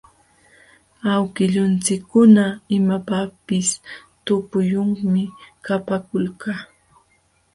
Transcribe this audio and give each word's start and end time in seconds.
Awkillunchikkuna 1.11 2.45
imapaqpis 2.77 3.69
tupuyuqmi 4.25 5.23
kapaakulqa. 5.65 6.53